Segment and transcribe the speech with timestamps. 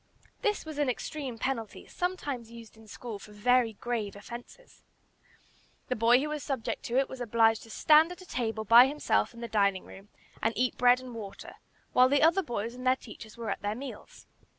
[0.41, 4.81] This was an extreme penalty, sometimes used in school for very grave offences.
[5.89, 8.87] The boy who was subject to it was obliged to stand at a table by
[8.87, 10.09] himself in the dining room
[10.41, 11.53] and eat bread and water,
[11.93, 14.25] while the other boys and their teachers were at their meals.